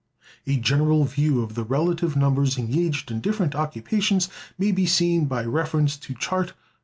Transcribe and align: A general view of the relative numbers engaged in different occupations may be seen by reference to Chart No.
A 0.47 0.57
general 0.57 1.03
view 1.03 1.43
of 1.43 1.53
the 1.53 1.63
relative 1.63 2.15
numbers 2.15 2.57
engaged 2.57 3.11
in 3.11 3.21
different 3.21 3.53
occupations 3.53 4.29
may 4.57 4.71
be 4.71 4.87
seen 4.87 5.25
by 5.25 5.43
reference 5.45 5.95
to 5.97 6.15
Chart 6.15 6.47
No. 6.79 6.79